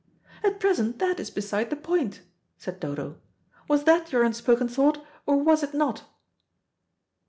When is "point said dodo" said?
1.75-3.19